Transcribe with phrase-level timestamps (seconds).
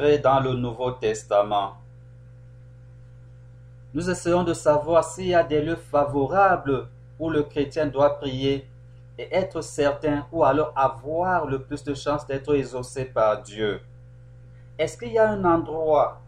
[0.00, 1.74] dans le Nouveau Testament.
[3.92, 8.66] Nous essayons de savoir s'il y a des lieux favorables où le chrétien doit prier
[9.18, 13.82] et être certain ou alors avoir le plus de chances d'être exaucé par Dieu.
[14.78, 16.20] Est-ce qu'il y a un endroit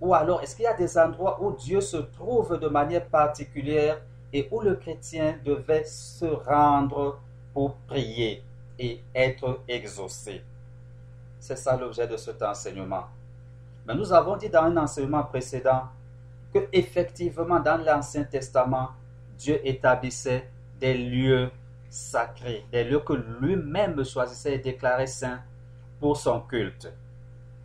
[0.00, 4.00] ou alors est-ce qu'il y a des endroits où Dieu se trouve de manière particulière
[4.32, 7.18] et où le chrétien devait se rendre
[7.52, 8.42] pour prier
[8.78, 10.42] et être exaucé?
[11.40, 13.06] C'est ça l'objet de cet enseignement.
[13.86, 15.84] Mais nous avons dit dans un enseignement précédent
[16.52, 18.90] que effectivement dans l'Ancien Testament,
[19.38, 21.50] Dieu établissait des lieux
[21.88, 25.40] sacrés, des lieux que lui-même choisissait et déclarait saints
[25.98, 26.92] pour son culte,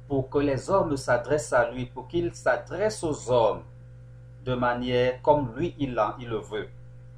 [0.07, 3.63] pour que les hommes s'adressent à lui, pour qu'il s'adresse aux hommes
[4.45, 6.69] de manière comme lui il, il le veut.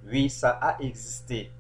[0.06, 1.52] Oui, ça a existé.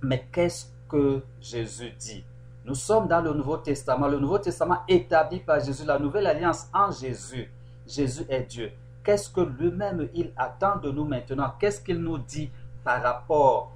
[0.00, 2.24] Mais qu'est-ce que Jésus dit?
[2.64, 4.08] Nous sommes dans le Nouveau Testament.
[4.08, 7.50] Le Nouveau Testament établi par Jésus, la nouvelle alliance en Jésus.
[7.86, 8.72] Jésus est Dieu.
[9.04, 11.52] Qu'est-ce que lui-même il attend de nous maintenant?
[11.60, 12.50] Qu'est-ce qu'il nous dit
[12.82, 13.72] par rapport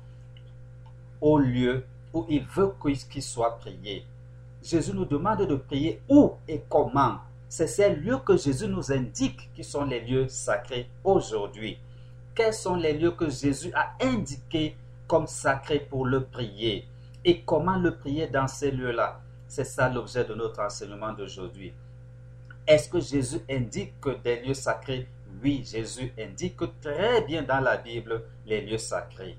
[1.21, 2.73] au lieu où il veut
[3.11, 4.07] qu'il soit prié?
[4.63, 7.19] Jésus nous demande de prier où et comment?
[7.47, 11.79] C'est ces lieux que Jésus nous indique qui sont les lieux sacrés aujourd'hui.
[12.35, 16.87] Quels sont les lieux que Jésus a indiqués comme sacrés pour le prier?
[17.29, 19.21] Et comment le prier dans ces lieux-là?
[19.49, 21.75] C'est ça l'objet de notre enseignement d'aujourd'hui.
[22.67, 25.07] Est-ce que Jésus indique que des lieux sacrés?
[25.43, 29.37] Oui, Jésus indique très bien dans la Bible les lieux sacrés.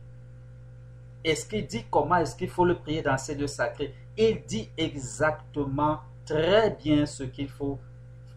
[1.24, 3.96] Est-ce qu'il dit comment est-ce qu'il faut le prier dans ces lieux sacrés?
[4.16, 7.80] Il dit exactement très bien ce qu'il faut,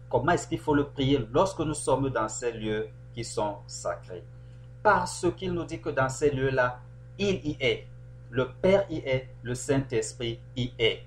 [0.09, 4.23] comment est-ce qu'il faut le prier lorsque nous sommes dans ces lieux qui sont sacrés.
[4.81, 6.79] Parce qu'il nous dit que dans ces lieux-là,
[7.19, 7.85] il y est.
[8.33, 11.03] Le Père y est, le Saint-Esprit y est.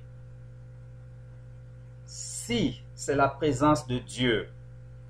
[2.04, 4.48] Si c'est la présence de Dieu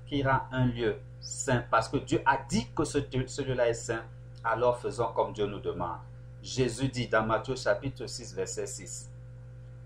[0.07, 2.97] qui rend un lieu saint, parce que Dieu a dit que ce,
[3.27, 4.01] celui-là est saint,
[4.43, 5.99] alors faisons comme Dieu nous demande.
[6.41, 9.11] Jésus dit dans Matthieu chapitre 6, verset 6,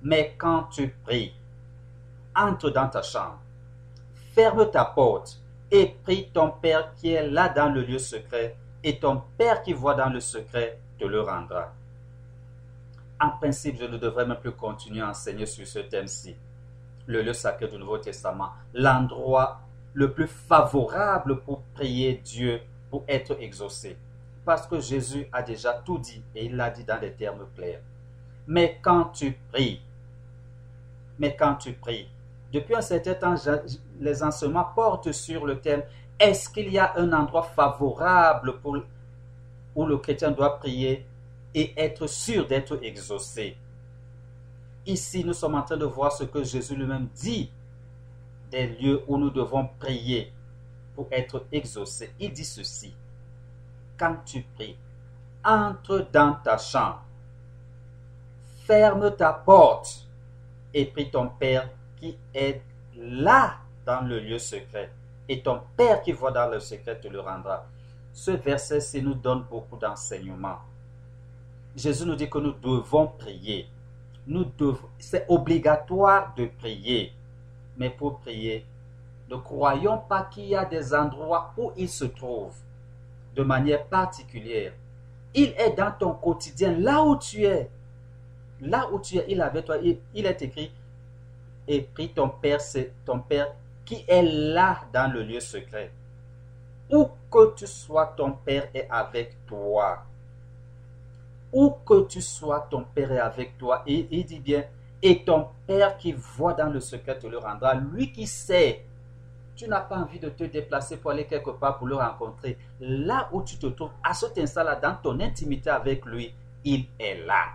[0.02, 1.34] Mais quand tu pries,
[2.34, 3.40] entre dans ta chambre,
[4.34, 5.38] ferme ta porte
[5.70, 8.56] et prie ton Père qui est là dans le lieu secret,
[8.86, 11.74] et ton Père qui voit dans le secret te le rendra.
[13.22, 16.36] En principe, je ne devrais même plus continuer à enseigner sur ce thème-ci.
[17.06, 19.62] Le lieu sacré du Nouveau Testament, l'endroit
[19.94, 23.96] le plus favorable pour prier Dieu, pour être exaucé.
[24.44, 27.82] Parce que Jésus a déjà tout dit et il l'a dit dans des termes clairs.
[28.48, 29.82] Mais quand tu pries,
[31.20, 32.10] mais quand tu pries,
[32.52, 33.36] depuis un certain temps,
[34.00, 35.84] les enseignements portent sur le thème
[36.20, 38.78] est-ce qu'il y a un endroit favorable pour,
[39.76, 41.06] où le chrétien doit prier
[41.54, 43.58] et être sûr d'être exaucé
[44.86, 47.52] Ici, nous sommes en train de voir ce que Jésus lui-même dit
[48.50, 50.34] des lieux où nous devons prier
[50.96, 52.14] pour être exaucés.
[52.20, 52.94] Il dit ceci.
[53.98, 54.76] Quand tu pries,
[55.46, 57.04] entre dans ta chambre,
[58.66, 60.08] ferme ta porte
[60.74, 62.62] et prie ton Père qui est
[62.98, 64.90] là dans le lieu secret.
[65.30, 67.66] Et ton Père qui voit dans le secret te le rendra.
[68.14, 70.60] Ce verset-ci nous donne beaucoup d'enseignements.
[71.76, 73.68] Jésus nous dit que nous devons prier.
[74.28, 77.14] Nous devons, c'est obligatoire de prier.
[77.78, 78.66] Mais pour prier,
[79.30, 82.54] ne croyons pas qu'il y a des endroits où il se trouve
[83.36, 84.74] de manière particulière.
[85.34, 87.70] Il est dans ton quotidien, là où tu es.
[88.60, 89.78] Là où tu es, il est avec toi.
[89.78, 90.72] Il, est écrit,
[91.68, 93.54] et prie ton Père, c'est ton Père
[93.86, 95.92] qui est là dans le lieu secret.
[96.92, 100.04] Où que tu sois, ton Père est avec toi.
[101.54, 103.84] Où que tu sois, ton Père est avec toi.
[103.86, 104.64] Et il dit bien,
[105.02, 107.76] et ton Père qui voit dans le secret te le rendra.
[107.76, 108.86] Lui qui sait.
[109.56, 112.58] Tu n'as pas envie de te déplacer pour aller quelque part pour le rencontrer.
[112.80, 116.34] Là où tu te trouves, à cet instant-là, dans ton intimité avec lui,
[116.64, 117.46] il est là.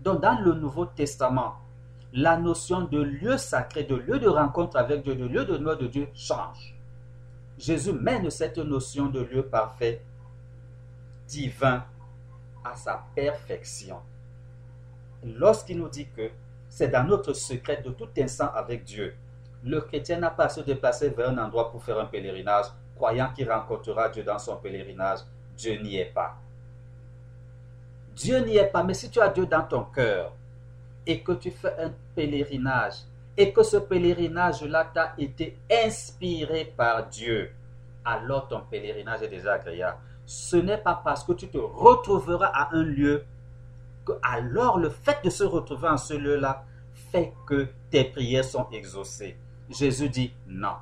[0.00, 1.56] Donc dans le Nouveau Testament,
[2.12, 5.76] la notion de lieu sacré, de lieu de rencontre avec Dieu, de lieu de demeure
[5.76, 6.74] de Dieu change.
[7.58, 10.02] Jésus mène cette notion de lieu parfait,
[11.26, 11.84] divin,
[12.76, 14.00] sa perfection
[15.24, 16.30] lorsqu'il nous dit que
[16.68, 19.14] c'est dans notre secret de tout instant avec Dieu,
[19.64, 23.30] le chrétien n'a pas à se déplacer vers un endroit pour faire un pèlerinage, croyant
[23.34, 25.20] qu'il rencontrera Dieu dans son pèlerinage.
[25.56, 26.36] Dieu n'y est pas.
[28.14, 30.32] Dieu n'y est pas, mais si tu as Dieu dans ton cœur
[31.06, 32.94] et que tu fais un pèlerinage
[33.36, 37.52] et que ce pèlerinage-là t'a été inspiré par Dieu,
[38.04, 39.98] alors ton pèlerinage est déjà agréable.
[40.28, 43.24] Ce n'est pas parce que tu te retrouveras à un lieu
[44.22, 46.66] alors le fait de se retrouver en ce lieu-là
[47.10, 49.38] fait que tes prières sont exaucées.
[49.70, 50.74] Jésus dit non.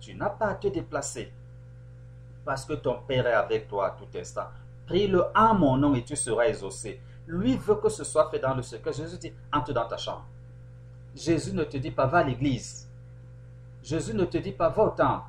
[0.00, 1.32] Tu n'as pas à te déplacer
[2.44, 4.48] parce que ton Père est avec toi à tout instant.
[4.88, 7.00] Prie-le en mon nom et tu seras exaucé.
[7.28, 8.92] Lui veut que ce soit fait dans le secret.
[8.92, 10.26] Jésus dit, entre dans ta chambre.
[11.14, 12.90] Jésus ne te dit pas, va à l'église.
[13.80, 15.26] Jésus ne te dit pas, va au temple.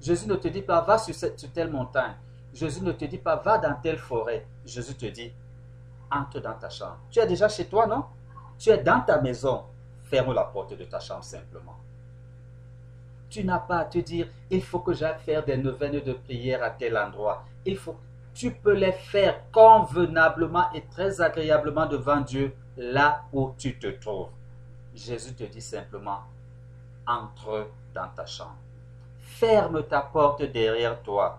[0.00, 2.16] Jésus ne te dit pas, va sur, cette, telle montagne.
[2.58, 4.44] Jésus ne te dit pas, va dans telle forêt.
[4.66, 5.32] Jésus te dit,
[6.10, 6.98] entre dans ta chambre.
[7.08, 8.04] Tu es déjà chez toi, non?
[8.58, 9.62] Tu es dans ta maison.
[10.02, 11.76] Ferme la porte de ta chambre simplement.
[13.30, 16.64] Tu n'as pas à te dire, il faut que j'aille faire des neuvaines de prière
[16.64, 17.44] à tel endroit.
[17.64, 17.96] Il faut,
[18.34, 24.30] tu peux les faire convenablement et très agréablement devant Dieu là où tu te trouves.
[24.96, 26.22] Jésus te dit simplement,
[27.06, 28.56] entre dans ta chambre.
[29.20, 31.38] Ferme ta porte derrière toi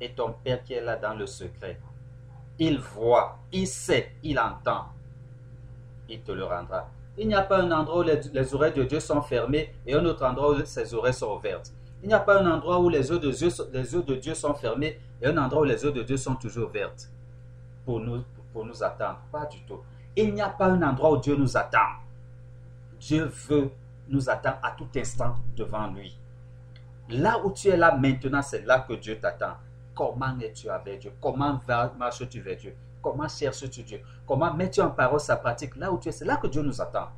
[0.00, 1.78] et ton Père qui est là dans le secret.
[2.58, 4.86] Il voit, il sait, il entend.
[6.08, 6.88] Il te le rendra.
[7.16, 10.04] Il n'y a pas un endroit où les, oreilles de Dieu sont fermées et un
[10.04, 11.72] autre endroit où ses oreilles sont ouvertes.
[12.02, 15.36] Il n'y a pas un endroit où les yeux, de Dieu, sont fermés et un
[15.36, 17.10] endroit où les yeux de Dieu sont toujours ouvertes
[17.84, 18.22] pour nous,
[18.52, 19.18] pour nous attendre.
[19.32, 19.80] Pas du tout.
[20.14, 21.78] Il n'y a pas un endroit où Dieu nous attend.
[23.00, 23.70] Dieu veut
[24.08, 26.16] nous attendre à tout instant devant lui.
[27.08, 29.54] Là où tu es là maintenant, c'est là que Dieu t'attend.
[29.98, 31.12] Comment es-tu avec Dieu?
[31.20, 31.60] Comment
[31.98, 32.76] marches-tu vers Dieu?
[33.02, 34.00] Comment cherches-tu Dieu?
[34.24, 36.12] Comment mets-tu en parole sa pratique là où tu es?
[36.12, 37.08] C'est là que Dieu nous attend.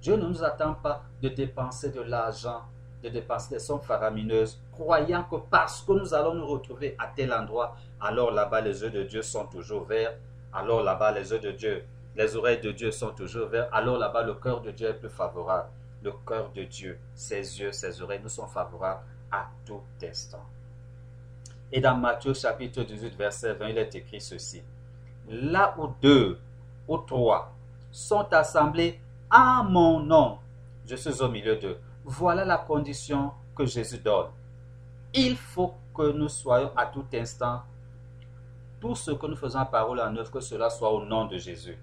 [0.00, 2.62] Dieu ne nous attend pas de dépenser de l'argent,
[3.02, 7.30] de dépenser des sommes faramineuses, croyant que parce que nous allons nous retrouver à tel
[7.30, 10.14] endroit, alors là-bas les yeux de Dieu sont toujours verts,
[10.54, 11.84] alors là-bas les yeux de Dieu,
[12.16, 15.10] les oreilles de Dieu sont toujours verts, alors là-bas le cœur de Dieu est plus
[15.10, 15.68] favorable.
[16.02, 20.46] Le cœur de Dieu, ses yeux, ses oreilles nous sont favorables à tout instant.
[21.70, 24.62] Et dans Matthieu chapitre 18, verset 20, il est écrit ceci
[25.30, 26.38] là où deux
[26.86, 27.52] ou trois
[27.90, 28.98] sont assemblés
[29.30, 30.38] en mon nom,
[30.86, 31.78] je suis au milieu d'eux.
[32.04, 34.28] Voilà la condition que Jésus donne.
[35.12, 37.62] Il faut que nous soyons à tout instant,
[38.80, 41.78] tout ce que nous faisons parole en œuvre, que cela soit au nom de Jésus.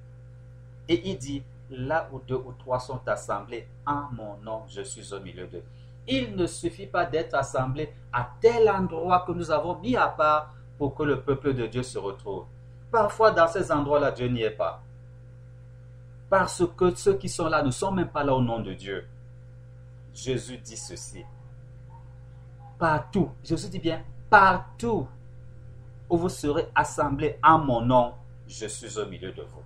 [0.88, 5.14] Et il dit, là où deux ou trois sont assemblés en mon nom, je suis
[5.14, 5.64] au milieu d'eux.
[6.08, 10.54] Il ne suffit pas d'être assemblé à tel endroit que nous avons mis à part
[10.78, 12.46] pour que le peuple de Dieu se retrouve.
[12.92, 14.82] Parfois, dans ces endroits-là, Dieu n'y est pas.
[16.30, 19.08] Parce que ceux qui sont là ne sont même pas là au nom de Dieu.
[20.14, 21.24] Jésus dit ceci.
[22.78, 25.08] Partout, Jésus dit bien, partout
[26.10, 28.14] où vous serez assemblés en mon nom,
[28.48, 29.64] je suis au milieu de vous.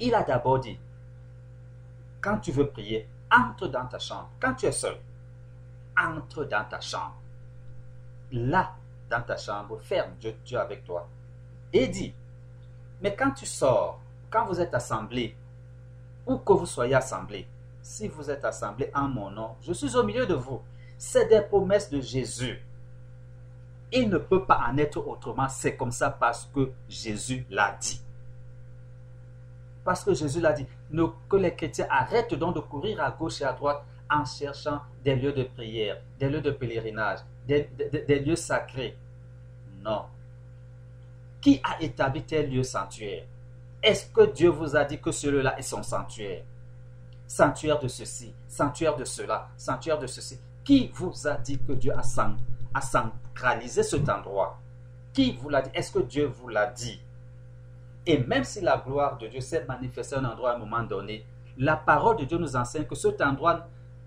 [0.00, 0.78] Il a d'abord dit,
[2.20, 4.30] quand tu veux prier, entre dans ta chambre.
[4.40, 4.96] Quand tu es seul,
[5.96, 7.16] entre dans ta chambre.
[8.32, 8.74] Là,
[9.08, 11.08] dans ta chambre, ferme Dieu, avec toi
[11.72, 12.14] et dit,
[13.00, 14.00] mais quand tu sors,
[14.30, 15.36] quand vous êtes assemblés,
[16.26, 17.46] où que vous soyez assemblés,
[17.82, 20.60] si vous êtes assemblés en mon nom, je suis au milieu de vous.
[20.98, 22.60] C'est des promesses de Jésus.
[23.92, 25.48] Il ne peut pas en être autrement.
[25.48, 28.00] C'est comme ça parce que Jésus l'a dit.
[29.86, 30.66] Parce que Jésus l'a dit.
[31.28, 35.14] que les chrétiens arrêtent donc de courir à gauche et à droite en cherchant des
[35.14, 38.98] lieux de prière, des lieux de pèlerinage, des lieux sacrés.
[39.84, 40.06] Non.
[41.40, 43.26] Qui a établi tel lieu sanctuaire?
[43.80, 46.42] Est-ce que Dieu vous a dit que celui-là est son sanctuaire?
[47.28, 50.40] Sanctuaire de ceci, sanctuaire de cela, sanctuaire de ceci.
[50.64, 52.02] Qui vous a dit que Dieu a,
[52.74, 54.58] a centralisé cet endroit?
[55.12, 55.70] Qui vous l'a dit?
[55.74, 57.00] Est-ce que Dieu vous l'a dit?
[58.06, 60.82] Et même si la gloire de Dieu s'est manifestée à un endroit à un moment
[60.82, 61.26] donné,
[61.58, 63.66] la parole de Dieu nous enseigne que cet endroit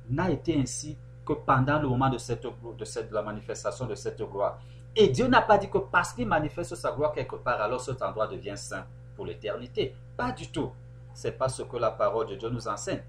[0.10, 4.60] n'a été ainsi que pendant le moment de, cette, de, la manifestation de cette gloire.
[4.96, 8.02] Et Dieu n'a pas dit que parce qu'il manifeste sa gloire quelque part, alors cet
[8.02, 9.96] endroit devient saint pour l'éternité.
[10.18, 10.72] Pas du tout.
[11.14, 13.02] C'est pas ce que la parole de Dieu nous enseigne.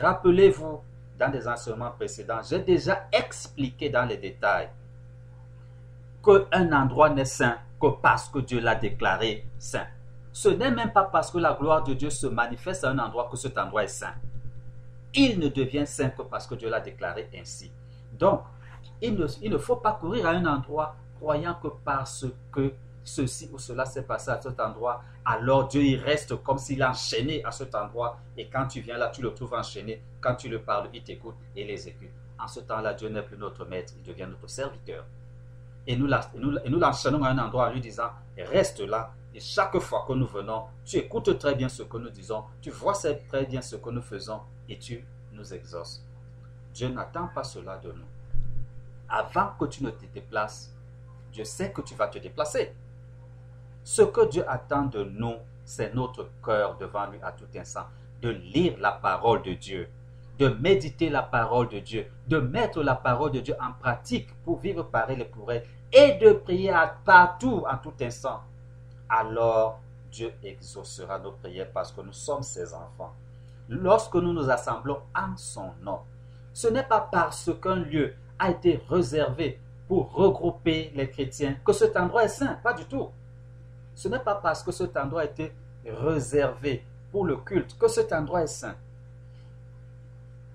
[0.00, 0.80] Rappelez-vous,
[1.18, 4.68] dans des enseignements précédents, j'ai déjà expliqué dans les détails
[6.22, 9.86] qu'un endroit n'est saint que parce que Dieu l'a déclaré saint.
[10.36, 13.26] Ce n'est même pas parce que la gloire de Dieu se manifeste à un endroit
[13.30, 14.12] que cet endroit est saint.
[15.14, 17.72] Il ne devient saint que parce que Dieu l'a déclaré ainsi.
[18.12, 18.42] Donc,
[19.00, 23.86] il ne, faut pas courir à un endroit croyant que parce que ceci ou cela
[23.86, 28.18] s'est passé à cet endroit, alors Dieu il reste comme s'il enchaîné à cet endroit.
[28.36, 30.02] Et quand tu viens là, tu le trouves enchaîné.
[30.20, 32.12] Quand tu le parles, il t'écoute et il exécute.
[32.38, 35.06] En ce temps-là, Dieu n'est plus notre maître, il devient notre serviteur.
[35.86, 39.14] Et nous l'enchaînons à un endroit en lui disant, reste là.
[39.36, 42.70] Et chaque fois que nous venons, tu écoutes très bien ce que nous disons, tu
[42.70, 46.02] vois très bien ce que nous faisons et tu nous exauces.
[46.72, 48.06] Dieu n'attend pas cela de nous.
[49.10, 50.74] Avant que tu ne te déplaces,
[51.32, 52.74] Dieu sait que tu vas te déplacer.
[53.84, 55.34] Ce que Dieu attend de nous,
[55.66, 57.88] c'est notre cœur devant lui à tout instant.
[58.22, 59.90] de lire la parole de Dieu,
[60.38, 64.60] de méditer la parole de Dieu, de mettre la parole de Dieu en pratique pour
[64.60, 68.40] vivre par elle et pour elle, et de prier à partout, en tout instant,
[69.08, 73.14] alors Dieu exaucera nos prières parce que nous sommes ses enfants.
[73.68, 76.00] Lorsque nous nous assemblons en son nom,
[76.52, 81.96] ce n'est pas parce qu'un lieu a été réservé pour regrouper les chrétiens que cet
[81.96, 83.10] endroit est saint, pas du tout.
[83.94, 85.52] Ce n'est pas parce que cet endroit a été
[85.84, 88.76] réservé pour le culte que cet endroit est saint.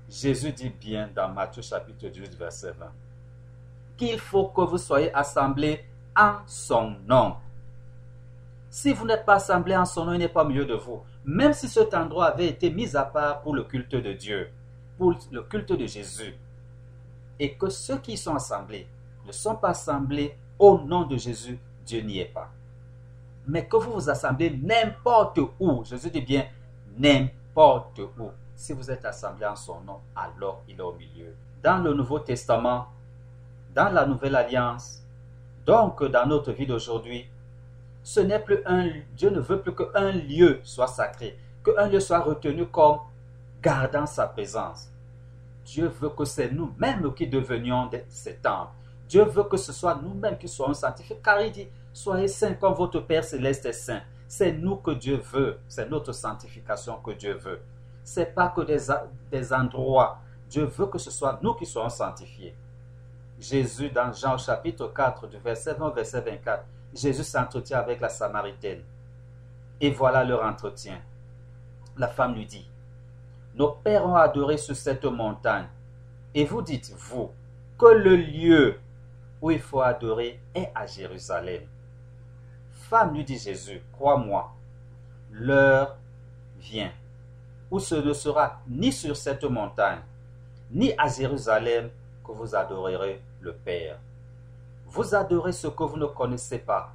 [0.09, 2.91] Jésus dit bien dans Matthieu chapitre 18 verset 20
[4.01, 5.85] qu'il faut que vous soyez assemblés
[6.17, 7.35] en son nom.
[8.73, 11.01] Si vous n'êtes pas assemblés en son nom, il n'est pas mieux de vous.
[11.25, 14.49] Même si cet endroit avait été mis à part pour le culte de Dieu,
[14.97, 16.33] pour le culte de Jésus,
[17.37, 18.87] et que ceux qui sont assemblés
[19.27, 22.49] ne sont pas assemblés au nom de Jésus, Dieu n'y est pas.
[23.45, 26.47] Mais que vous vous assemblez n'importe où, Jésus dit bien
[26.97, 28.29] n'importe où.
[28.55, 31.35] Si vous êtes assemblés en son nom, alors il est au milieu.
[31.61, 32.87] Dans le Nouveau Testament,
[33.75, 35.03] dans la Nouvelle Alliance,
[35.65, 37.27] donc dans notre vie d'aujourd'hui,
[38.03, 42.19] ce n'est plus un Dieu ne veut plus qu'un lieu soit sacré, qu'un lieu soit
[42.19, 42.99] retenu comme
[43.61, 44.89] gardant sa présence.
[45.65, 48.71] Dieu veut que c'est nous-mêmes qui devenions ces temples.
[49.07, 52.73] Dieu veut que ce soit nous-mêmes qui soyons sanctifiés, car il dit, soyez saints comme
[52.73, 54.01] votre Père céleste est saint.
[54.27, 57.61] C'est nous que Dieu veut, c'est notre sanctification que Dieu veut.
[58.03, 58.79] C'est pas que des,
[59.29, 60.19] des endroits.
[60.49, 62.55] Dieu veut que ce soit nous qui soyons sanctifiés.
[63.39, 68.09] Jésus, dans Jean chapitre 4, du verset 20 au verset 24, Jésus s'entretient avec la
[68.09, 68.81] Samaritaine.
[69.79, 70.99] Et voilà leur entretien.
[71.97, 72.69] La femme lui dit,
[73.55, 75.67] Nos pères ont adoré sur cette montagne.
[76.33, 77.31] Et vous dites, vous,
[77.77, 78.79] que le lieu
[79.41, 81.63] où il faut adorer est à Jérusalem.
[82.69, 84.53] Femme, lui dit Jésus, crois-moi,
[85.31, 85.97] l'heure
[86.59, 86.91] vient
[87.71, 90.01] où ce ne sera ni sur cette montagne,
[90.71, 91.89] ni à Jérusalem
[92.23, 93.97] que vous adorerez le Père.
[94.91, 96.91] Vous adorez ce que vous ne connaissez pas.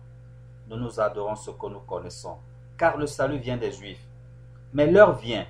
[0.69, 2.37] Nous nous adorons ce que nous connaissons,
[2.77, 4.05] car le salut vient des Juifs.
[4.75, 5.47] Mais l'heure vient,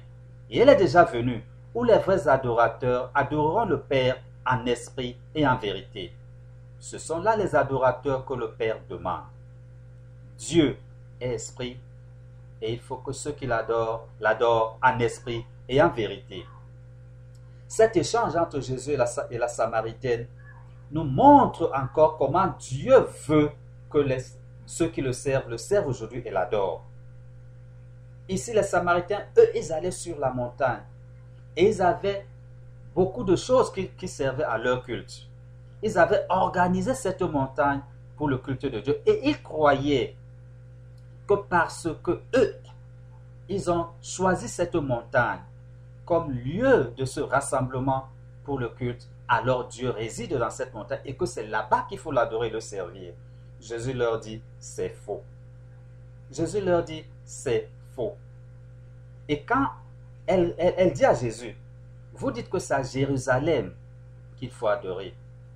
[0.49, 5.45] et elle est déjà venue, où les vrais adorateurs adoreront le Père en esprit et
[5.45, 6.13] en vérité.
[6.79, 9.25] Ce sont là les adorateurs que le Père demande.
[10.39, 10.79] Dieu
[11.21, 11.77] est esprit,
[12.63, 16.47] et il faut que ceux qui l'adorent l'adorent en esprit et en vérité.
[17.67, 20.29] Cet échange entre Jésus et la, Samaritaine
[20.91, 23.51] nous montre encore comment Dieu veut
[23.91, 23.99] que
[24.65, 26.85] ceux qui le servent le servent aujourd'hui et l'adorent.
[28.29, 30.83] Ici, les Samaritains, eux, ils allaient sur la montagne
[31.57, 32.27] et ils avaient
[32.95, 35.29] beaucoup de choses qui, servaient à leur culte.
[35.83, 37.81] Ils avaient organisé cette montagne
[38.17, 40.17] pour le culte de Dieu et ils croyaient
[41.29, 42.57] que parce que eux,
[43.49, 45.41] ils ont choisi cette montagne
[46.05, 48.09] comme lieu de ce rassemblement
[48.45, 52.13] pour le culte, alors Dieu réside dans cette montagne et que c'est là-bas qu'il faut
[52.13, 53.13] l'adorer et le servir.
[53.61, 55.23] Jésus leur dit, c'est faux.
[56.31, 58.15] Jésus leur dit, c'est faux.
[59.29, 59.69] Et quand
[60.27, 60.55] elle,
[60.93, 61.57] dit à Jésus,
[62.15, 63.75] vous dites que c'est à Jérusalem
[64.37, 65.15] qu'il faut adorer.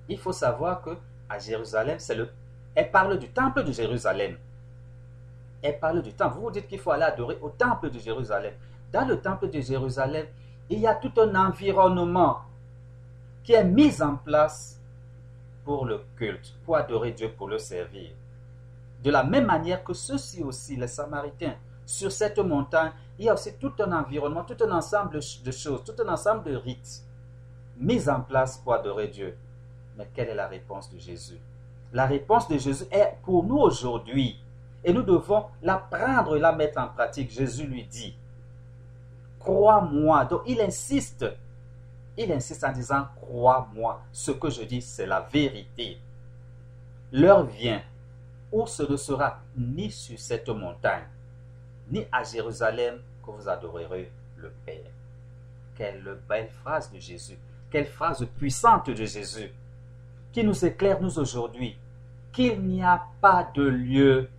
[0.09, 0.97] Il faut savoir que
[1.29, 2.29] à Jérusalem, c'est le.
[2.75, 4.37] Elle parle du temple de Jérusalem.
[5.61, 6.35] Elle parle du temple.
[6.35, 8.53] Vous vous dites qu'il faut aller adorer au temple de Jérusalem.
[8.91, 10.25] Dans le temple de Jérusalem,
[10.69, 12.41] il y a tout un environnement
[13.43, 14.79] qui est mise en place
[15.63, 18.11] pour le culte, pour adorer Dieu, pour le servir.
[19.03, 21.55] De la même manière que ceux-ci aussi, les Samaritains,
[21.85, 25.83] sur cette montagne, il y a aussi tout un environnement, tout un ensemble de choses,
[25.83, 27.03] tout un ensemble de rites
[27.77, 29.35] mis en place pour adorer Dieu.
[29.97, 31.39] Mais quelle est la réponse de Jésus?
[31.91, 34.39] La réponse de Jésus est pour nous aujourd'hui.
[34.83, 37.31] Et nous devons la prendre et la mettre en pratique.
[37.31, 38.15] Jésus lui dit,
[39.39, 40.25] crois-moi.
[40.25, 41.25] Donc il insiste
[42.17, 45.99] il insiste en disant, crois-moi, ce que je dis, c'est la vérité.
[47.11, 47.81] L'heure vient
[48.51, 51.07] où ce ne sera ni sur cette montagne,
[51.89, 54.91] ni à Jérusalem que vous adorerez le Père.
[55.75, 57.37] Quelle belle phrase de Jésus,
[57.69, 59.51] quelle phrase puissante de Jésus,
[60.33, 61.77] qui nous éclaire, nous, aujourd'hui,
[62.31, 64.29] qu'il n'y a pas de lieu,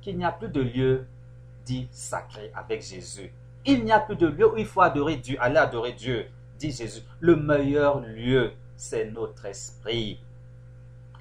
[0.00, 1.06] qu'il n'y a plus de lieu
[1.64, 3.32] dit sacré avec Jésus.
[3.64, 6.26] Il n'y a plus de lieu où il faut adorer Dieu, aller adorer Dieu
[6.58, 10.20] dit Jésus, le meilleur lieu, c'est notre esprit.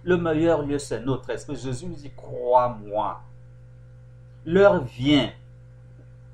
[0.03, 1.56] Le meilleur lieu, c'est notre esprit.
[1.56, 3.22] Jésus dit, crois-moi.
[4.46, 5.32] L'heure vient.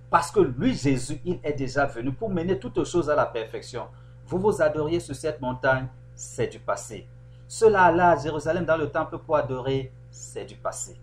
[0.10, 3.88] Parce que lui, Jésus, il est déjà venu pour mener toutes choses à la perfection.
[4.28, 7.08] Vous vous adoriez sur cette montagne, c'est du passé.
[7.48, 10.96] Cela là, Jérusalem, dans le temple pour adorer, c'est du passé.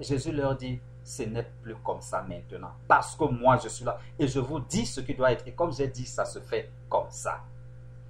[0.00, 2.72] Jésus leur dit, ce n'est plus comme ça maintenant.
[2.86, 5.46] Parce que moi, je suis là et je vous dis ce qui doit être.
[5.46, 7.40] Et comme j'ai dit, ça se fait comme ça.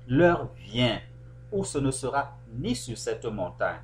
[0.08, 1.00] L'heure vient
[1.52, 3.80] où ce ne sera ni sur cette montagne,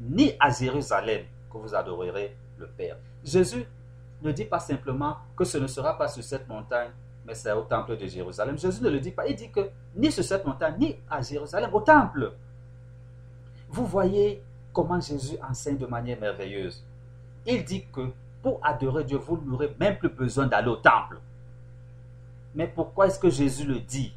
[0.00, 2.96] ni à Jérusalem que vous adorerez le Père.
[3.22, 3.64] Jésus
[4.20, 6.90] ne dit pas simplement que ce ne sera pas sur cette montagne,
[7.24, 8.58] mais c'est au temple de Jérusalem.
[8.58, 9.28] Jésus ne le dit pas.
[9.28, 12.32] Il dit que ni sur cette montagne, ni à Jérusalem, au temple.
[13.68, 16.84] Vous voyez comment Jésus enseigne de manière merveilleuse.
[17.46, 18.10] Il dit que
[18.44, 21.18] pour adorer Dieu, vous n'aurez même plus besoin d'aller au temple.
[22.54, 24.14] Mais pourquoi est-ce que Jésus le dit?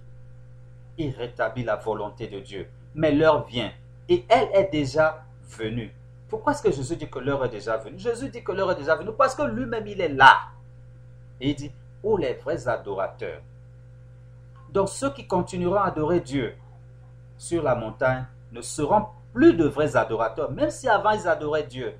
[0.97, 2.67] Il rétablit la volonté de Dieu.
[2.93, 3.71] Mais l'heure vient
[4.09, 5.23] et elle est déjà
[5.57, 5.93] venue.
[6.27, 7.97] Pourquoi est-ce que Jésus dit que l'heure est déjà venue?
[7.97, 10.39] Jésus dit que l'heure est déjà venue parce que lui-même il est là.
[11.39, 11.71] Et il dit,
[12.03, 13.39] où les vrais adorateurs
[14.73, 16.53] Donc ceux qui continueront à adorer Dieu
[17.37, 21.93] sur la montagne ne seront plus de vrais adorateurs, même si avant ils adoraient Dieu.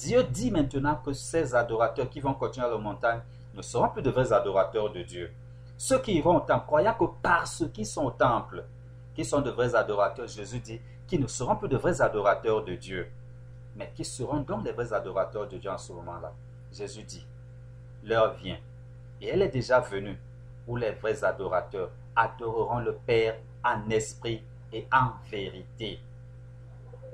[0.00, 3.20] Dieu dit maintenant que ces adorateurs qui vont continuer à la montagne
[3.54, 5.30] ne seront plus de vrais adorateurs de Dieu.
[5.76, 8.64] Ceux qui iront au temple, croyant que parce qu'ils sont au temple,
[9.14, 12.76] qui sont de vrais adorateurs, Jésus dit qu'ils ne seront plus de vrais adorateurs de
[12.76, 13.10] Dieu.
[13.76, 16.32] Mais qui seront donc les vrais adorateurs de Dieu en ce moment-là?
[16.72, 17.26] Jésus dit,
[18.02, 18.58] l'heure vient,
[19.20, 20.18] et elle est déjà venue,
[20.66, 24.42] où les vrais adorateurs adoreront le Père en esprit
[24.72, 26.00] et en vérité.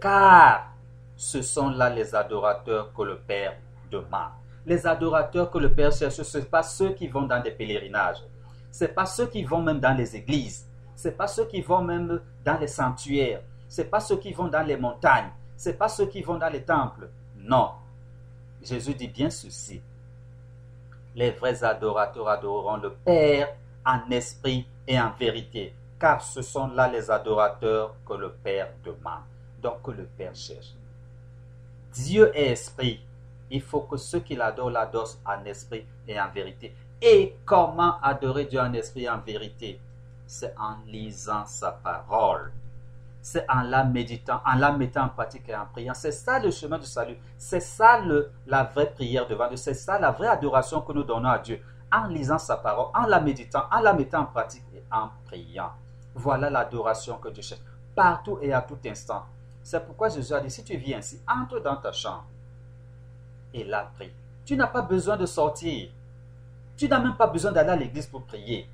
[0.01, 0.76] Car
[1.17, 3.57] ce sont là les adorateurs que le Père
[3.91, 4.31] demande.
[4.67, 7.53] Les adorateurs que le Père cherche, ce ne sont pas ceux qui vont dans des
[7.53, 8.23] pèlerinages.
[8.71, 10.67] Ce n'est pas ceux qui vont même dans les églises.
[10.95, 13.41] Ce n'est pas ceux qui vont même dans les sanctuaires.
[13.69, 15.31] Ce n'est pas ceux qui vont dans les montagnes.
[15.57, 17.09] Ce n'est pas ceux qui vont dans les temples.
[17.39, 17.71] Non.
[18.63, 19.81] Jésus dit bien ceci.
[21.15, 23.49] Les vrais adorateurs adoreront le Père
[23.87, 29.23] en esprit et en vérité, car ce sont là les adorateurs que le Père demande,
[29.63, 30.75] donc que le Père cherche.
[31.97, 33.01] Dieu est esprit.
[33.51, 36.75] Il faut que ceux qui l'adorent l'adorent en esprit et en vérité.
[37.01, 39.81] Et comment adorer Dieu en esprit et en vérité?
[40.27, 42.53] C'est en lisant sa parole.
[43.23, 45.95] C'est en la méditant, en la mettant en pratique et en priant.
[45.95, 47.17] C'est ça le chemin du salut.
[47.39, 48.01] C'est ça
[48.47, 49.57] la vraie prière devant Dieu.
[49.57, 51.61] C'est ça la vraie adoration que nous donnons à Dieu.
[51.93, 55.71] En lisant sa parole, en la méditant, en la mettant en pratique et en priant.
[56.15, 57.63] Voilà l'adoration que Dieu cherche.
[57.95, 59.25] Partout et à tout instant.
[59.67, 62.29] C'est pourquoi Jésus a dit, si tu viens ici, entre dans ta chambre
[63.53, 64.13] et la prie.
[64.45, 65.91] Tu n'as pas besoin de sortir.
[66.77, 68.69] Tu n'as même pas besoin d'aller à l'église pour prier.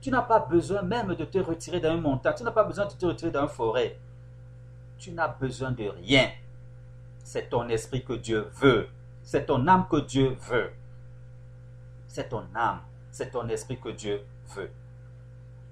[0.00, 2.34] Tu n'as pas besoin même de te retirer dans une montagne.
[2.36, 4.00] Tu n'as pas besoin de te retirer dans une forêt.
[4.98, 6.28] Tu n'as besoin de rien.
[7.22, 8.88] C'est ton esprit que Dieu veut.
[9.22, 10.72] C'est ton âme que Dieu veut.
[12.08, 12.80] C'est ton âme.
[13.12, 14.72] C'est ton esprit que Dieu veut.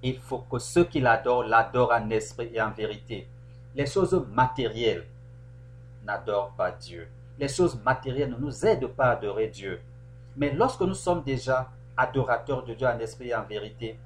[0.05, 3.29] Il faut que ceux qui l'adorent l'adorent en esprit et en vérité.
[3.75, 5.05] Les choses matérielles
[6.05, 7.09] n'adorent pas Dieu.
[7.39, 9.81] Les choses matérielles ne nous aident pas à adorer Dieu.
[10.37, 13.99] Mais lorsque nous sommes déjà adorateurs de Dieu en esprit et en vérité,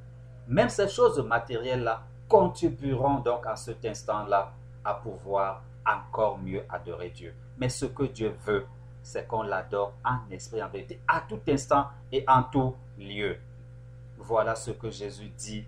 [0.46, 4.52] même ces choses matérielles-là contribueront donc à cet instant-là
[4.84, 7.34] à pouvoir encore mieux adorer Dieu.
[7.58, 8.66] Mais ce que Dieu veut,
[9.02, 13.38] c'est qu'on l'adore en esprit et en vérité, à tout instant et en tout lieu.
[14.16, 15.66] Voilà ce que Jésus dit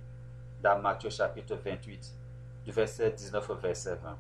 [0.63, 2.20] dans Matthieu chapitre 28
[2.65, 4.19] du verset 19 au verset 20.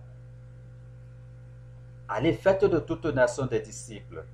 [2.08, 4.24] Allez, faites de toute nation des disciples,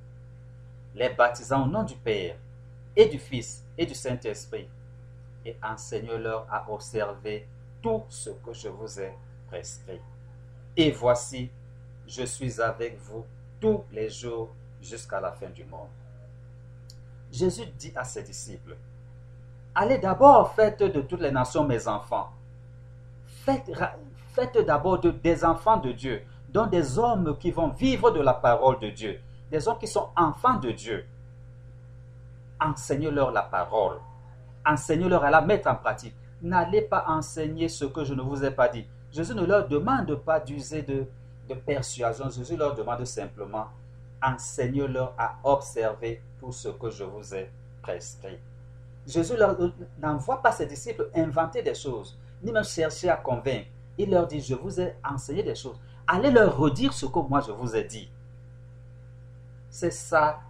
[0.95, 2.37] les baptisant au nom du Père
[2.97, 4.69] et du Fils et du Saint-Esprit,
[5.45, 7.47] et enseignez-leur à observer
[7.83, 9.13] tout ce que je vous ai
[9.49, 10.01] prescrit.
[10.77, 11.51] Et voici,
[12.07, 13.25] je suis avec vous
[13.61, 15.89] tous les jours jusqu'à la fin du monde.
[17.31, 18.77] Jésus dit à ses disciples,
[19.75, 22.33] Allez d'abord, faites de toutes les nations mes enfants,
[23.47, 28.79] faites, d'abord des enfants de Dieu, dont des hommes qui vont vivre de la parole
[28.81, 31.07] de Dieu, des hommes qui sont enfants de Dieu.
[32.61, 33.99] Enseignez-leur la parole.
[34.65, 36.15] Enseignez-leur à la mettre en pratique.
[36.43, 38.87] N'allez pas enseigner ce que je ne vous ai pas dit.
[39.13, 41.07] Jésus ne leur demande pas d'user de,
[41.49, 42.29] de persuasion.
[42.31, 43.69] Jésus leur demande simplement,
[44.23, 47.51] enseignez-leur à observer tout ce que je vous ai
[47.83, 48.39] prescrit.
[49.07, 49.35] Jésus
[49.99, 53.69] n'envoie pas ses disciples inventer des choses ni même chercher à convaincre.
[53.99, 55.79] Il leur dit, je vous ai enseigné des choses.
[56.07, 58.09] Allez leur redire ce que moi je vous ai dit.
[59.71, 60.41] C'est ça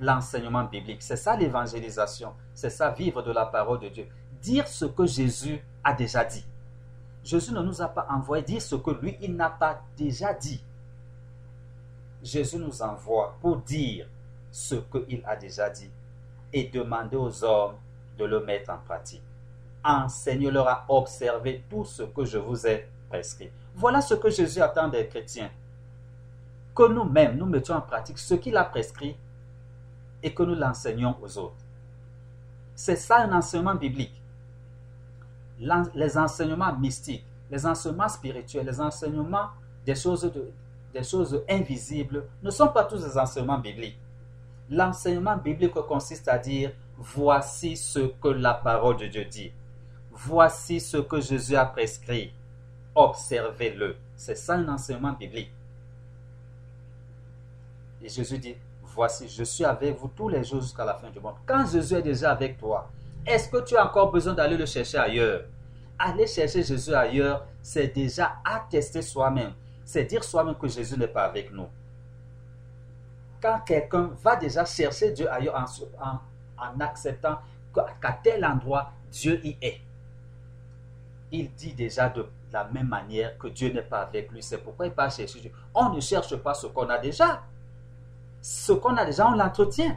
[0.00, 4.06] l'enseignement biblique, c'est ça l'évangélisation, c'est ça vivre de la parole de Dieu.
[4.40, 6.44] Dire ce que Jésus a déjà dit.
[7.24, 10.62] Jésus ne nous a pas envoyé dire ce que lui, il n'a pas déjà dit.
[12.22, 14.08] Jésus nous envoie pour dire
[14.50, 15.90] ce qu'il a déjà dit
[16.52, 17.74] et demander aux hommes
[18.16, 19.22] de le mettre en pratique
[19.84, 23.50] enseigne-leur à observer tout ce que je vous ai prescrit.
[23.74, 25.50] Voilà ce que Jésus attend des chrétiens.
[26.74, 29.16] Que nous-mêmes, nous mettions en pratique ce qu'il a prescrit
[30.22, 31.54] et que nous l'enseignons aux autres.
[32.74, 34.20] C'est ça un enseignement biblique.
[35.94, 39.48] Les enseignements mystiques, les enseignements spirituels, les enseignements
[39.84, 40.30] des choses,
[40.92, 43.98] des choses invisibles ne sont pas tous des enseignements bibliques.
[44.70, 49.52] L'enseignement biblique consiste à dire voici ce que la parole de Dieu dit.
[50.26, 52.32] Voici ce que Jésus a prescrit.
[52.94, 53.96] Observez-le.
[54.16, 55.52] C'est ça un enseignement biblique.
[58.02, 61.20] Et Jésus dit, voici, je suis avec vous tous les jours jusqu'à la fin du
[61.20, 61.36] monde.
[61.46, 62.90] Quand Jésus est déjà avec toi,
[63.24, 65.44] est-ce que tu as encore besoin d'aller le chercher ailleurs?
[65.98, 69.52] Aller chercher Jésus ailleurs, c'est déjà attester soi-même.
[69.84, 71.68] C'est dire soi-même que Jésus n'est pas avec nous.
[73.40, 75.54] Quand quelqu'un va déjà chercher Dieu ailleurs
[76.00, 76.18] en,
[76.60, 77.38] en acceptant
[77.72, 79.80] qu'à tel endroit, Dieu y est,
[81.30, 84.42] il dit déjà de la même manière que Dieu n'est pas avec lui.
[84.42, 85.52] C'est pourquoi il va chercher Dieu.
[85.74, 87.42] On ne cherche pas ce qu'on a déjà.
[88.40, 89.96] Ce qu'on a déjà, on l'entretient.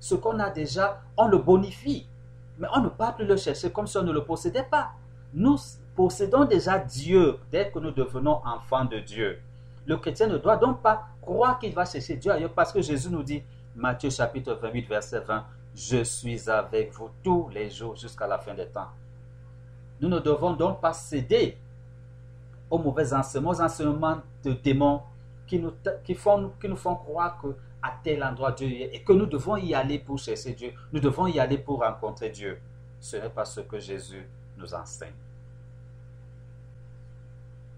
[0.00, 2.06] Ce qu'on a déjà, on le bonifie.
[2.58, 4.90] Mais on ne peut plus le chercher comme si on ne le possédait pas.
[5.32, 5.56] Nous
[5.94, 9.40] possédons déjà Dieu dès que nous devenons enfants de Dieu.
[9.86, 13.10] Le chrétien ne doit donc pas croire qu'il va chercher Dieu ailleurs parce que Jésus
[13.10, 13.42] nous dit,
[13.76, 18.54] Matthieu chapitre 28, verset 20, Je suis avec vous tous les jours jusqu'à la fin
[18.54, 18.88] des temps.
[20.00, 21.56] Nous ne devons donc pas céder
[22.70, 25.02] aux mauvais enseignements, aux enseignements de démons
[25.46, 25.72] qui nous,
[26.76, 30.18] font croire que à tel endroit Dieu est et que nous devons y aller pour
[30.18, 30.72] chercher Dieu.
[30.92, 32.60] Nous devons y aller pour rencontrer Dieu.
[33.00, 35.14] Ce n'est pas ce que Jésus nous enseigne.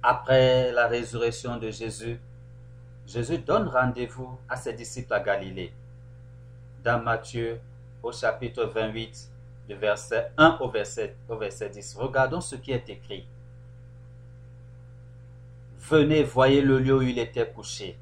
[0.03, 2.19] Après la résurrection de Jésus,
[3.07, 5.73] Jésus donne rendez-vous à ses disciples à Galilée.
[6.83, 7.61] Dans Matthieu,
[8.03, 9.30] au chapitre 28,
[9.71, 13.25] du verset 1 au verset, au verset 10, regardons ce qui est écrit.
[15.79, 17.97] Venez, voyez le lieu où il était couché,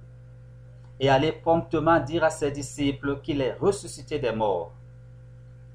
[0.99, 4.73] et allez promptement dire à ses disciples qu'il est ressuscité des morts.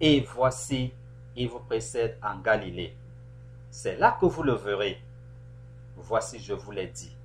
[0.01, 0.91] Et voici,
[1.35, 2.95] il vous précède en Galilée.
[3.69, 4.99] C'est là que vous le verrez.
[5.95, 7.15] Voici, je vous l'ai dit.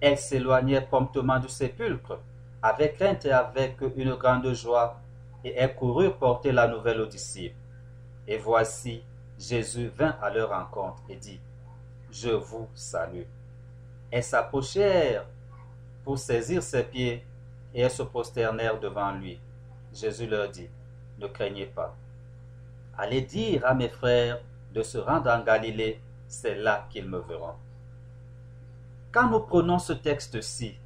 [0.00, 2.18] Elle s'éloignait promptement du sépulcre,
[2.62, 4.98] avec crainte et avec une grande joie,
[5.44, 7.57] et elle courut porter la nouvelle aux disciples.
[8.28, 9.02] Et voici,
[9.38, 11.40] Jésus vint à leur rencontre et dit,
[12.10, 13.24] Je vous salue.
[14.10, 15.24] Elles s'approchèrent
[16.04, 17.24] pour saisir ses pieds
[17.74, 19.40] et elles se prosternèrent devant lui.
[19.94, 20.68] Jésus leur dit,
[21.18, 21.96] Ne craignez pas.
[22.98, 24.40] Allez dire à mes frères
[24.74, 27.54] de se rendre en Galilée, c'est là qu'ils me verront.
[29.10, 30.76] Quand nous prenons ce texte-ci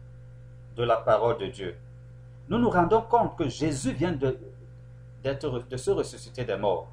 [0.76, 1.76] de la parole de Dieu,
[2.48, 4.38] nous nous rendons compte que Jésus vient de,
[5.24, 6.88] se ressusciter des morts.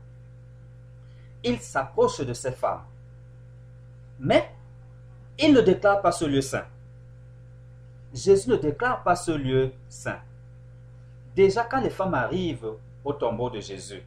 [1.44, 2.84] Il s'approche de ces femmes.
[4.20, 4.52] Mais
[5.38, 6.66] il ne déclare pas ce lieu saint.
[8.14, 10.20] Jésus ne déclare pas ce lieu saint.
[11.36, 12.74] Déjà, quand les femmes arrivent
[13.06, 14.04] au tombeau de Jésus,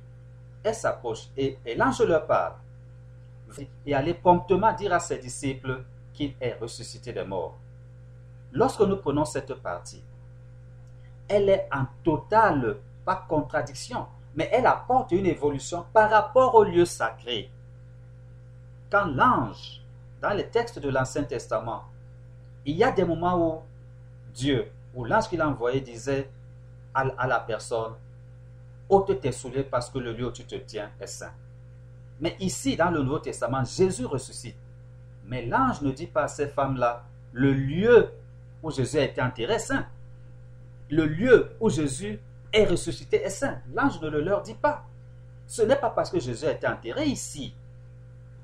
[0.62, 2.54] elles s'approchent et, l'ange leur parle.
[3.86, 7.56] Et allait promptement dire à ses disciples qu'il est ressuscité des morts.
[8.52, 10.02] Lorsque nous prenons cette partie,
[11.28, 16.84] elle est en totale, pas contradiction, mais elle apporte une évolution par rapport au lieu
[16.84, 17.50] sacré.
[18.90, 19.82] Quand l'ange
[20.20, 21.84] dans les textes de l'Ancien Testament,
[22.64, 23.62] il y a des moments où
[24.32, 26.30] Dieu, ou l'ange qu'il a envoyé, disait
[26.94, 27.94] à, la personne,
[28.88, 31.32] ôte tes souliers parce que le lieu où tu te tiens est saint.
[32.20, 34.56] Mais ici, dans le Nouveau Testament, Jésus ressuscite.
[35.26, 38.10] Mais l'ange ne dit pas à ces femmes-là, le lieu
[38.62, 39.86] où Jésus a été enterré est saint.
[40.90, 42.20] Le lieu où Jésus
[42.52, 43.58] est ressuscité est saint.
[43.74, 44.84] L'ange ne le leur dit pas.
[45.46, 47.54] Ce n'est pas parce que Jésus a été enterré ici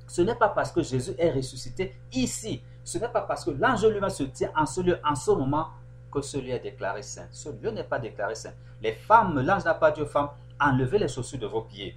[0.09, 2.62] ce n'est pas parce que Jésus est ressuscité ici.
[2.83, 5.68] Ce n'est pas parce que l'ange lui-même se tient en ce lieu, en ce moment,
[6.11, 7.29] que ce lieu est déclaré saint.
[7.31, 8.55] Ce lieu n'est pas déclaré saint.
[8.83, 11.94] Les femmes, l'ange n'a pas dit aux femmes, enlevez les chaussures de vos pieds.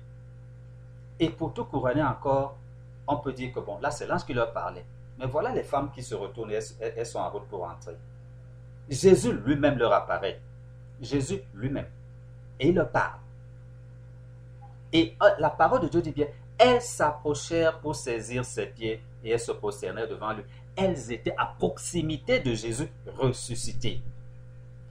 [1.20, 2.58] Et pour tout couronner encore,
[3.08, 4.86] on peut dire que bon, là c'est l'ange qui leur parlait.
[5.18, 7.96] Mais voilà les femmes qui se retournent, elles, elles sont en route pour entrer.
[8.90, 10.42] Jésus lui-même leur apparaît.
[11.00, 11.88] Jésus lui-même.
[12.62, 13.20] Et leur parle.
[14.94, 19.32] Et euh, la parole de Dieu dit bien, elles s'approchèrent pour saisir ses pieds et
[19.32, 20.44] elles se prosternèrent devant lui.
[20.76, 24.02] Elles étaient à proximité de Jésus ressuscité.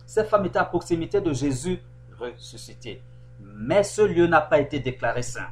[0.05, 1.81] Ces femmes étaient à proximité de Jésus
[2.19, 3.01] ressuscité.
[3.39, 5.49] Mais ce lieu n'a pas été déclaré saint.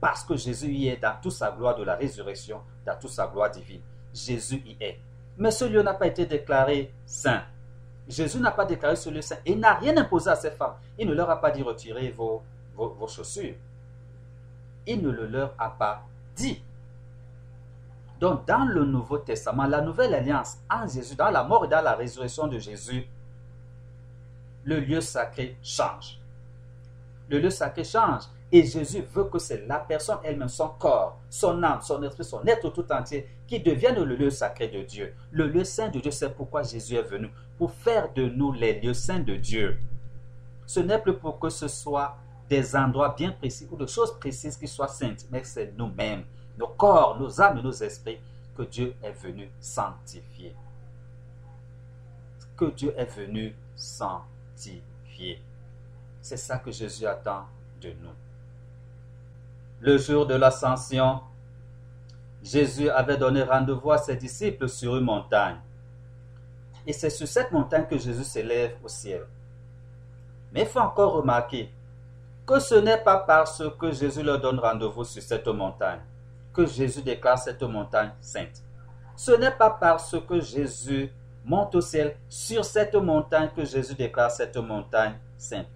[0.00, 3.28] Parce que Jésus y est dans toute sa gloire de la résurrection, dans toute sa
[3.28, 3.82] gloire divine.
[4.12, 4.98] Jésus y est.
[5.38, 7.44] Mais ce lieu n'a pas été déclaré saint.
[8.10, 9.38] Jésus n'a pas déclaré ce lieu saint.
[9.46, 10.74] Il n'a rien imposé à ces femmes.
[10.98, 12.42] Il ne leur a pas dit retirez vos,
[12.74, 13.54] vos chaussures
[14.86, 16.04] il ne le leur a pas
[16.36, 16.62] dit.
[18.18, 21.80] Donc, dans le Nouveau Testament, la nouvelle alliance en Jésus, dans la mort et dans
[21.80, 23.06] la résurrection de Jésus,
[24.64, 26.20] le lieu sacré change.
[27.30, 28.24] Le lieu sacré change.
[28.52, 32.44] Et Jésus veut que c'est la personne elle-même, son corps, son âme, son esprit, son
[32.44, 35.14] être tout entier qui devienne le lieu sacré de Dieu.
[35.30, 38.80] Le lieu saint de Dieu, c'est pourquoi Jésus est venu, pour faire de nous les
[38.80, 39.78] lieux saints de Dieu.
[40.64, 42.16] Ce n'est plus pour que ce soit
[42.48, 46.24] des endroits bien précis ou de choses précises qui soient saintes, mais c'est nous-mêmes,
[46.56, 48.18] nos corps, nos âmes et nos esprits
[48.56, 50.56] que Dieu est venu sanctifier.
[52.56, 55.42] Que Dieu est venu sanctifier.
[56.22, 57.44] C'est ça que Jésus attend
[57.82, 58.16] de nous.
[59.82, 61.20] Le jour de l'ascension,
[62.42, 65.58] Jésus avait donné rendez-vous à ses disciples sur une montagne.
[66.86, 69.26] Et c'est sur cette montagne que Jésus s'élève au ciel.
[70.52, 71.72] Mais il faut encore remarquer
[72.46, 76.00] que ce n'est pas parce que Jésus leur donne rendez-vous sur cette montagne
[76.52, 78.62] que Jésus déclare cette montagne sainte.
[79.14, 81.12] Ce n'est pas parce que Jésus
[81.44, 85.68] monte au ciel sur cette montagne que Jésus déclare cette montagne sainte.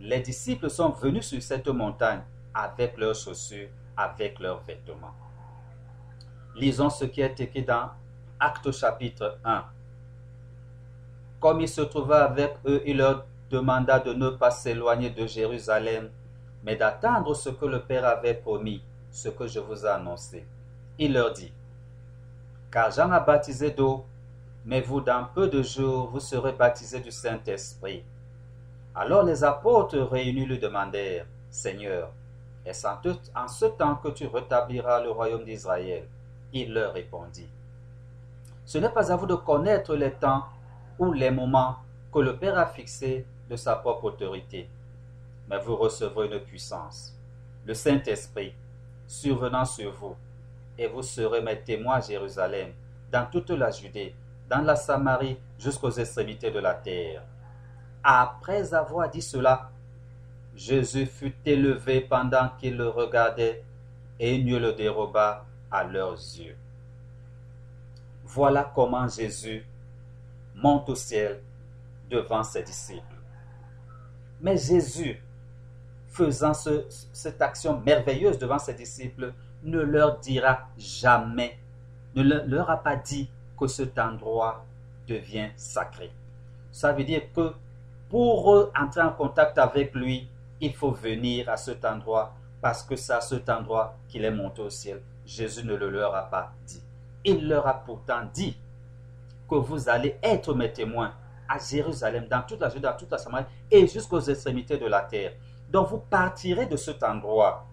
[0.00, 2.22] Les disciples sont venus sur cette montagne
[2.54, 5.14] avec leurs chaussures, avec leurs vêtements.
[6.56, 7.90] Lisons ce qui est écrit dans
[8.38, 9.64] Actes chapitre 1.
[11.44, 16.08] Comme il se trouva avec eux, il leur demanda de ne pas s'éloigner de Jérusalem,
[16.62, 20.46] mais d'attendre ce que le Père avait promis, ce que je vous ai annoncé.
[20.98, 21.52] Il leur dit,
[22.72, 24.06] Car Jean a baptisé d'eau,
[24.64, 28.02] mais vous, dans peu de jours, vous serez baptisés du Saint-Esprit.
[28.94, 32.08] Alors les apôtres réunis lui demandèrent, Seigneur,
[32.64, 36.08] est-ce en ce temps que tu rétabliras le royaume d'Israël?
[36.54, 37.50] Il leur répondit,
[38.64, 40.44] Ce n'est pas à vous de connaître les temps
[40.98, 41.76] ou les moments
[42.12, 44.68] que le Père a fixés de sa propre autorité.
[45.48, 47.14] Mais vous recevrez une puissance,
[47.66, 48.54] le Saint-Esprit,
[49.06, 50.16] survenant sur vous,
[50.78, 52.72] et vous serez mes témoins à Jérusalem,
[53.12, 54.14] dans toute la Judée,
[54.48, 57.22] dans la Samarie, jusqu'aux extrémités de la terre.
[58.02, 59.70] Après avoir dit cela,
[60.56, 63.62] Jésus fut élevé pendant qu'ils le regardaient,
[64.20, 66.56] et il le déroba à leurs yeux.
[68.24, 69.64] Voilà comment Jésus
[70.64, 71.42] monte au ciel
[72.08, 73.18] devant ses disciples.
[74.40, 75.22] Mais Jésus,
[76.08, 81.58] faisant cette action merveilleuse devant ses disciples, ne leur dira jamais,
[82.14, 84.64] ne leur a pas dit que cet endroit
[85.06, 86.10] devient sacré.
[86.72, 87.52] Ça veut dire que
[88.08, 90.28] pour entrer en contact avec lui,
[90.62, 94.62] il faut venir à cet endroit parce que c'est à cet endroit qu'il est monté
[94.62, 95.02] au ciel.
[95.26, 96.82] Jésus ne le leur a pas dit.
[97.24, 98.56] Il leur a pourtant dit
[99.48, 101.12] que vous allez être mes témoins
[101.48, 105.02] à Jérusalem, dans toute la Judée, dans toute la Samarie et jusqu'aux extrémités de la
[105.02, 105.32] terre.
[105.70, 107.66] Donc vous partirez de cet endroit.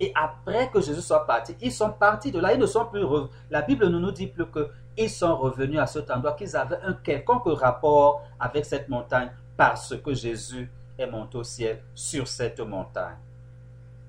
[0.00, 3.04] Et après que Jésus soit parti, ils sont partis de là, ils sont plus.
[3.50, 6.92] La Bible ne nous dit plus qu'ils sont revenus à cet endroit, qu'ils avaient un
[6.94, 13.16] quelconque rapport avec cette montagne parce que Jésus est monté au ciel sur cette montagne.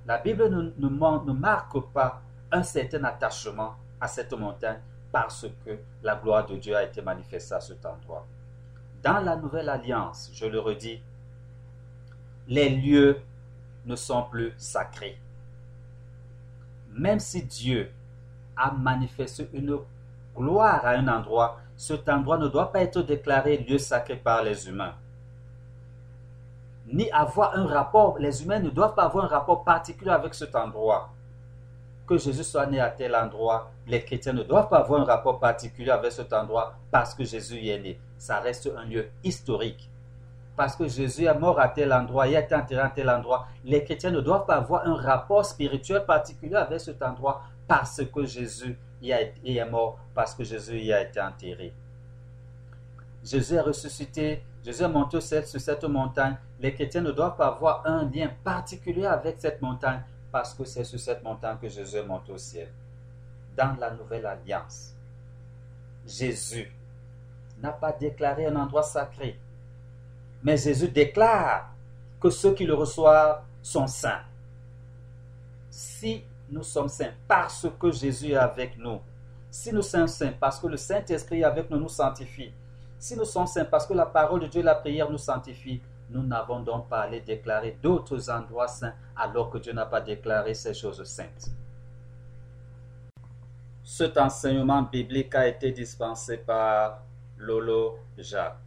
[0.05, 4.79] La Bible ne marque pas un certain attachement à cette montagne
[5.11, 8.25] parce que la gloire de Dieu a été manifestée à cet endroit.
[9.03, 11.01] Dans la nouvelle alliance, je le redis,
[12.47, 13.21] les lieux
[13.85, 15.17] ne sont plus sacrés.
[16.91, 17.91] Même si Dieu
[18.57, 19.77] a manifesté une
[20.35, 24.67] gloire à un endroit, cet endroit ne doit pas être déclaré lieu sacré par les
[24.67, 24.95] humains.
[26.91, 30.55] Ni avoir un rapport, les humains ne doivent pas avoir un rapport particulier avec cet
[30.55, 31.09] endroit
[32.09, 35.39] que Jésus soit né à tel endroit, les chrétiens ne doivent pas avoir un rapport
[35.39, 37.99] particulier avec cet endroit parce que Jésus y est né.
[38.17, 39.91] Ça reste un lieu historique.
[40.55, 43.83] Parce que Jésus est mort à tel endroit, il est enterré à tel endroit, les
[43.83, 48.75] chrétiens ne doivent pas avoir un rapport spirituel particulier avec cet endroit parce que Jésus
[49.03, 51.71] y, est mort, parce que Jésus y a été enterré.
[53.23, 56.37] Jésus est ressuscité, Jésus est monté sur cette montagne.
[56.59, 60.83] Les chrétiens ne doivent pas avoir un lien particulier avec cette montagne parce que c'est
[60.83, 62.69] sur cette montagne que Jésus est monté au ciel.
[63.55, 64.93] Dans la nouvelle alliance,
[66.05, 66.71] Jésus
[67.61, 69.37] n'a pas déclaré un endroit sacré,
[70.41, 71.73] mais Jésus déclare
[72.19, 74.23] que ceux qui le reçoivent sont saints.
[75.69, 78.99] Si nous sommes saints parce que Jésus est avec nous,
[79.51, 82.53] si nous sommes saints parce que le Saint-Esprit est avec nous, nous sanctifie,
[82.97, 86.23] si nous sommes saints parce que la parole de Dieu, la prière nous sanctifie, nous
[86.23, 90.73] n'avons donc pas à déclarer d'autres endroits saints alors que Dieu n'a pas déclaré ces
[90.73, 91.51] choses saintes.
[93.83, 97.01] Cet enseignement biblique a été dispensé par
[97.37, 98.57] Lolo Jacques.